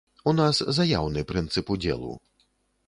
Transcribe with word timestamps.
У 0.29 0.31
нас 0.39 0.61
заяўны 0.79 1.25
прынцып 1.33 1.65
удзелу. 1.77 2.13